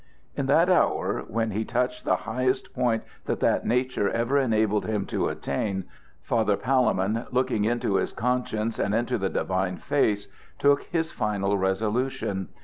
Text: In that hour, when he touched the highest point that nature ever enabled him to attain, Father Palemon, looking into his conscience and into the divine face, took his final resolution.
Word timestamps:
In 0.35 0.47
that 0.47 0.67
hour, 0.67 1.25
when 1.27 1.51
he 1.51 1.63
touched 1.63 2.05
the 2.05 2.15
highest 2.25 2.73
point 2.73 3.03
that 3.27 3.63
nature 3.67 4.09
ever 4.09 4.35
enabled 4.39 4.87
him 4.87 5.05
to 5.05 5.27
attain, 5.27 5.83
Father 6.23 6.57
Palemon, 6.57 7.27
looking 7.29 7.65
into 7.65 7.97
his 7.97 8.11
conscience 8.11 8.79
and 8.79 8.95
into 8.95 9.19
the 9.19 9.29
divine 9.29 9.77
face, 9.77 10.27
took 10.57 10.85
his 10.85 11.11
final 11.11 11.55
resolution. 11.55 12.47